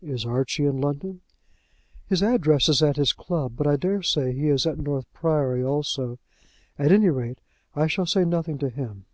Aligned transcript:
"Is 0.00 0.24
Archie 0.24 0.64
in 0.64 0.80
London?" 0.80 1.22
"His 2.08 2.22
address 2.22 2.68
is 2.68 2.84
at 2.84 2.94
his 2.94 3.12
club, 3.12 3.54
but 3.56 3.66
I 3.66 3.74
daresay 3.74 4.32
he 4.32 4.48
is 4.48 4.64
at 4.64 4.78
North 4.78 5.12
Priory 5.12 5.64
also. 5.64 6.20
At 6.78 6.92
any 6.92 7.08
rate, 7.08 7.40
I 7.74 7.88
shall 7.88 8.06
say 8.06 8.24
nothing 8.24 8.58
to 8.58 8.68
him." 8.68 9.06